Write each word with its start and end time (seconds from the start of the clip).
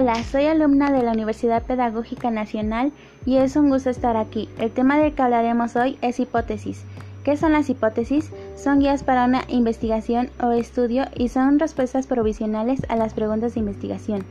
Hola, 0.00 0.22
soy 0.22 0.46
alumna 0.46 0.92
de 0.92 1.02
la 1.02 1.10
Universidad 1.10 1.64
Pedagógica 1.64 2.30
Nacional 2.30 2.92
y 3.26 3.38
es 3.38 3.56
un 3.56 3.68
gusto 3.68 3.90
estar 3.90 4.16
aquí. 4.16 4.48
El 4.56 4.70
tema 4.70 4.96
del 4.96 5.12
que 5.12 5.22
hablaremos 5.22 5.74
hoy 5.74 5.98
es 6.02 6.20
hipótesis. 6.20 6.84
¿Qué 7.24 7.36
son 7.36 7.50
las 7.50 7.68
hipótesis? 7.68 8.30
Son 8.54 8.78
guías 8.78 9.02
para 9.02 9.24
una 9.24 9.42
investigación 9.48 10.30
o 10.40 10.52
estudio 10.52 11.06
y 11.16 11.30
son 11.30 11.58
respuestas 11.58 12.06
provisionales 12.06 12.80
a 12.88 12.94
las 12.94 13.12
preguntas 13.12 13.54
de 13.54 13.60
investigación. 13.60 14.24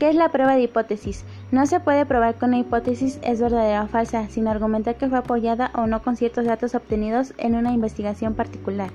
¿Qué 0.00 0.08
es 0.08 0.16
la 0.16 0.30
prueba 0.30 0.56
de 0.56 0.62
hipótesis? 0.62 1.22
No 1.52 1.66
se 1.66 1.78
puede 1.78 2.04
probar 2.04 2.34
que 2.34 2.46
una 2.46 2.58
hipótesis 2.58 3.20
es 3.22 3.40
verdadera 3.40 3.84
o 3.84 3.86
falsa, 3.86 4.28
sin 4.28 4.48
argumentar 4.48 4.96
que 4.96 5.08
fue 5.08 5.18
apoyada 5.18 5.70
o 5.76 5.86
no 5.86 6.02
con 6.02 6.16
ciertos 6.16 6.46
datos 6.46 6.74
obtenidos 6.74 7.32
en 7.38 7.54
una 7.54 7.70
investigación 7.70 8.34
particular. 8.34 8.90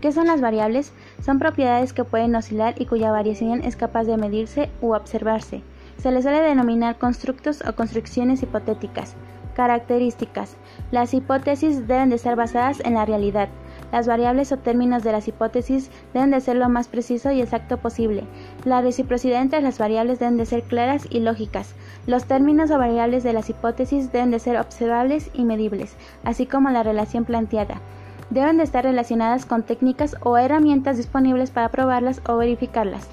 ¿Qué 0.00 0.12
son 0.12 0.28
las 0.28 0.40
variables? 0.40 0.94
Son 1.22 1.38
propiedades 1.38 1.92
que 1.92 2.04
pueden 2.04 2.34
oscilar 2.34 2.74
y 2.80 2.86
cuya 2.86 3.12
variación 3.12 3.62
es 3.62 3.76
capaz 3.76 4.04
de 4.04 4.16
medirse 4.16 4.70
u 4.80 4.94
observarse. 4.94 5.62
Se 5.98 6.10
les 6.10 6.22
suele 6.22 6.40
denominar 6.40 6.96
constructos 6.96 7.62
o 7.68 7.74
construcciones 7.74 8.42
hipotéticas. 8.42 9.14
Características. 9.54 10.56
Las 10.90 11.12
hipótesis 11.12 11.86
deben 11.86 12.08
de 12.08 12.16
estar 12.16 12.34
basadas 12.34 12.80
en 12.80 12.94
la 12.94 13.04
realidad. 13.04 13.50
Las 13.92 14.06
variables 14.06 14.52
o 14.52 14.56
términos 14.56 15.02
de 15.02 15.12
las 15.12 15.28
hipótesis 15.28 15.90
deben 16.14 16.30
de 16.30 16.40
ser 16.40 16.56
lo 16.56 16.70
más 16.70 16.88
preciso 16.88 17.30
y 17.30 17.42
exacto 17.42 17.76
posible. 17.76 18.24
La 18.64 18.80
reciprocidad 18.80 19.42
entre 19.42 19.60
las 19.60 19.78
variables 19.78 20.18
deben 20.18 20.38
de 20.38 20.46
ser 20.46 20.62
claras 20.62 21.06
y 21.10 21.20
lógicas. 21.20 21.74
Los 22.06 22.24
términos 22.24 22.70
o 22.70 22.78
variables 22.78 23.22
de 23.22 23.34
las 23.34 23.50
hipótesis 23.50 24.10
deben 24.12 24.30
de 24.30 24.38
ser 24.38 24.56
observables 24.56 25.30
y 25.34 25.44
medibles, 25.44 25.94
así 26.24 26.46
como 26.46 26.70
la 26.70 26.82
relación 26.82 27.26
planteada 27.26 27.82
deben 28.30 28.56
de 28.56 28.64
estar 28.64 28.84
relacionadas 28.84 29.44
con 29.44 29.62
técnicas 29.62 30.16
o 30.22 30.38
herramientas 30.38 30.96
disponibles 30.96 31.50
para 31.50 31.68
probarlas 31.68 32.22
o 32.26 32.36
verificarlas. 32.36 33.08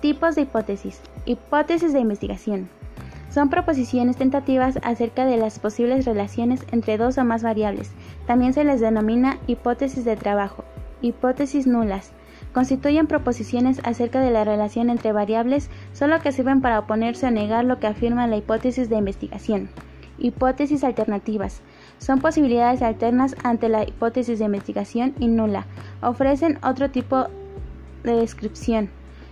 Tipos 0.00 0.34
de 0.34 0.42
hipótesis. 0.42 1.00
Hipótesis 1.24 1.92
de 1.92 2.00
investigación. 2.00 2.68
Son 3.30 3.50
proposiciones 3.50 4.16
tentativas 4.16 4.78
acerca 4.82 5.26
de 5.26 5.36
las 5.36 5.58
posibles 5.58 6.06
relaciones 6.06 6.64
entre 6.72 6.96
dos 6.96 7.18
o 7.18 7.24
más 7.24 7.42
variables. 7.42 7.92
También 8.26 8.52
se 8.52 8.64
les 8.64 8.80
denomina 8.80 9.38
hipótesis 9.46 10.04
de 10.04 10.16
trabajo. 10.16 10.64
Hipótesis 11.02 11.66
nulas. 11.66 12.12
Constituyen 12.52 13.06
proposiciones 13.06 13.80
acerca 13.84 14.20
de 14.20 14.30
la 14.30 14.44
relación 14.44 14.88
entre 14.88 15.12
variables 15.12 15.70
solo 15.92 16.20
que 16.20 16.32
sirven 16.32 16.60
para 16.60 16.78
oponerse 16.78 17.26
o 17.26 17.30
negar 17.30 17.64
lo 17.64 17.78
que 17.78 17.86
afirma 17.86 18.26
la 18.26 18.36
hipótesis 18.36 18.88
de 18.88 18.96
investigación. 18.96 19.68
Hipótesis 20.18 20.84
alternativas. 20.84 21.60
Son 21.98 22.20
posibilidades 22.20 22.82
alternas 22.82 23.36
ante 23.42 23.68
la 23.68 23.82
hipótesis 23.82 24.38
de 24.38 24.44
investigación 24.44 25.14
y 25.18 25.28
nula. 25.28 25.66
Ofrecen 26.02 26.58
otro 26.62 26.90
tipo 26.90 27.26
de 28.04 28.14
descripción 28.14 28.90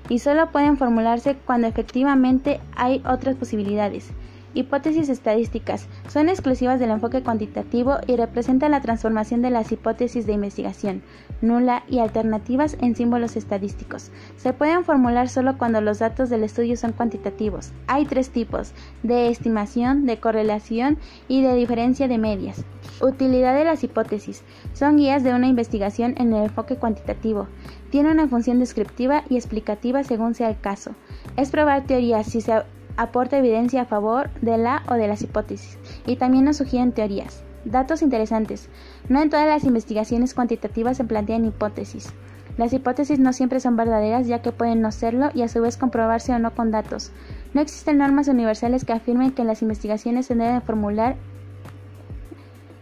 y 0.09 0.21
solo 0.21 0.51
pueden 0.53 0.77
formularse 0.77 1.37
cuando 1.45 1.67
efectivamente 1.67 2.61
hay 2.77 3.03
otras 3.07 3.37
posibilidades. 3.37 4.11
Hipótesis 4.57 5.11
estadísticas 5.11 5.87
son 6.09 6.31
exclusivas 6.31 6.81
del 6.81 6.89
enfoque 6.89 7.23
cuantitativo 7.23 7.99
y 8.07 8.17
representan 8.17 8.71
la 8.71 8.81
transformación 8.81 9.43
de 9.43 9.51
las 9.51 9.71
hipótesis 9.71 10.25
de 10.25 10.33
investigación, 10.33 11.03
nula 11.43 11.83
y 11.89 11.99
alternativas 11.99 12.79
en 12.81 12.97
símbolos 12.97 13.37
estadísticos. 13.37 14.11
Se 14.39 14.55
pueden 14.55 14.83
formular 14.83 15.29
solo 15.29 15.59
cuando 15.59 15.83
los 15.83 15.99
datos 15.99 16.31
del 16.31 16.43
estudio 16.43 16.79
son 16.79 16.93
cuantitativos. 16.93 17.73
Hay 17.87 18.07
tres 18.07 18.31
tipos, 18.31 18.73
de 19.03 19.29
estimación, 19.29 20.07
de 20.07 20.21
correlación 20.21 20.97
y 21.29 21.43
de 21.43 21.55
diferencia 21.55 22.09
de 22.09 22.17
medias. 22.17 22.65
Utilidad 23.03 23.55
de 23.55 23.65
las 23.65 23.85
hipótesis. 23.85 24.43
Son 24.73 24.97
guías 24.97 25.23
de 25.23 25.35
una 25.35 25.49
investigación 25.49 26.15
en 26.17 26.33
el 26.33 26.45
enfoque 26.45 26.77
cuantitativo. 26.77 27.47
Tiene 27.91 28.11
una 28.11 28.27
función 28.27 28.59
descriptiva 28.59 29.23
y 29.29 29.37
explicativa 29.37 30.03
según 30.03 30.35
sea 30.35 30.49
el 30.49 30.59
caso. 30.59 30.93
Es 31.37 31.51
probar 31.51 31.85
teorías 31.85 32.27
si 32.27 32.41
se 32.41 32.63
aporta 32.97 33.39
evidencia 33.39 33.83
a 33.83 33.87
favor 33.87 34.31
de 34.41 34.59
la 34.59 34.83
o 34.89 34.95
de 34.95 35.09
las 35.09 35.23
hipótesis 35.23 35.79
y 36.07 36.17
también 36.17 36.45
nos 36.45 36.57
sugieren 36.57 36.93
teorías. 36.93 37.43
Datos 37.65 38.03
interesantes. 38.03 38.69
No 39.09 39.21
en 39.21 39.31
todas 39.31 39.47
las 39.47 39.65
investigaciones 39.65 40.35
cuantitativas 40.35 40.97
se 40.97 41.05
plantean 41.05 41.45
hipótesis. 41.45 42.13
Las 42.57 42.73
hipótesis 42.73 43.19
no 43.19 43.33
siempre 43.33 43.61
son 43.61 43.77
verdaderas 43.77 44.27
ya 44.27 44.41
que 44.41 44.53
pueden 44.53 44.81
no 44.81 44.93
serlo 44.93 45.31
y 45.35 45.43
a 45.43 45.49
su 45.49 45.61
vez 45.61 45.77
comprobarse 45.77 46.33
o 46.33 46.39
no 46.39 46.55
con 46.55 46.71
datos. 46.71 47.11
No 47.53 47.61
existen 47.61 47.99
normas 47.99 48.29
universales 48.29 48.85
que 48.85 48.93
afirmen 48.93 49.33
que 49.33 49.43
en 49.43 49.49
las 49.49 49.63
investigaciones 49.63 50.27
se 50.27 50.35
deben 50.35 50.63
formular 50.63 51.17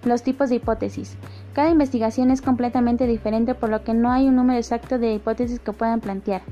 los 0.04 0.22
tipos 0.22 0.50
de 0.50 0.56
hipótesis. 0.56 1.16
Cada 1.54 1.70
investigación 1.70 2.30
es 2.30 2.42
completamente 2.42 3.06
diferente 3.06 3.54
por 3.54 3.70
lo 3.70 3.82
que 3.82 3.94
no 3.94 4.12
hay 4.12 4.28
un 4.28 4.36
número 4.36 4.58
exacto 4.58 4.98
de 4.98 5.14
hipótesis 5.14 5.60
que 5.60 5.72
puedan 5.72 6.00
plantear. 6.00 6.42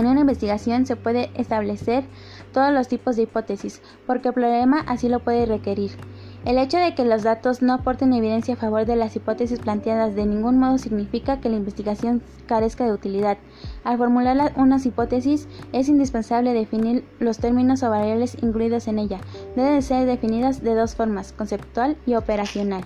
En 0.00 0.06
una 0.06 0.22
investigación 0.22 0.86
se 0.86 0.96
puede 0.96 1.30
establecer 1.34 2.04
todos 2.54 2.72
los 2.72 2.88
tipos 2.88 3.16
de 3.16 3.24
hipótesis, 3.24 3.82
porque 4.06 4.28
el 4.28 4.34
problema 4.34 4.80
así 4.86 5.10
lo 5.10 5.20
puede 5.20 5.44
requerir. 5.44 5.90
El 6.46 6.56
hecho 6.56 6.78
de 6.78 6.94
que 6.94 7.04
los 7.04 7.22
datos 7.22 7.60
no 7.60 7.74
aporten 7.74 8.14
evidencia 8.14 8.54
a 8.54 8.56
favor 8.56 8.86
de 8.86 8.96
las 8.96 9.14
hipótesis 9.14 9.58
planteadas 9.58 10.14
de 10.14 10.24
ningún 10.24 10.58
modo 10.58 10.78
significa 10.78 11.42
que 11.42 11.50
la 11.50 11.58
investigación 11.58 12.22
carezca 12.46 12.86
de 12.86 12.94
utilidad. 12.94 13.36
Al 13.84 13.98
formular 13.98 14.54
unas 14.56 14.86
hipótesis 14.86 15.46
es 15.74 15.90
indispensable 15.90 16.54
definir 16.54 17.04
los 17.18 17.36
términos 17.36 17.82
o 17.82 17.90
variables 17.90 18.38
incluidos 18.42 18.88
en 18.88 19.00
ella. 19.00 19.20
Deben 19.54 19.82
ser 19.82 20.06
definidas 20.06 20.62
de 20.62 20.76
dos 20.76 20.94
formas, 20.94 21.32
conceptual 21.32 21.98
y 22.06 22.14
operacional. 22.14 22.84